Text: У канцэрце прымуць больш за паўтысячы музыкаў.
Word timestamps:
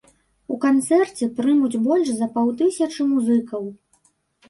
У 0.55 0.55
канцэрце 0.63 1.27
прымуць 1.41 1.81
больш 1.89 2.09
за 2.17 2.31
паўтысячы 2.41 3.11
музыкаў. 3.15 3.73